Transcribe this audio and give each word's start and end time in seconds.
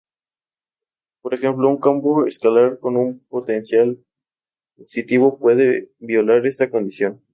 Por 1.21 1.35
ejemplo, 1.35 1.69
un 1.69 1.77
campo 1.79 2.25
escalar 2.25 2.79
con 2.79 2.97
un 2.97 3.19
potencial 3.29 4.03
positivo 4.75 5.37
puede 5.37 5.91
violar 5.99 6.47
esta 6.47 6.71
condición. 6.71 7.21